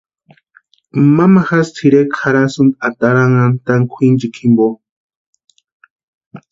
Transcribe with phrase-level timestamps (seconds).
[1.15, 4.65] Mamajasï tʼirekwa jarhasti ataranhantani kwʼinchika jimpo.